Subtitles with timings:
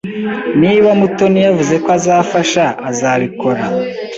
[0.61, 3.63] Niba Mutoni yavuze ko azafasha, azabikora.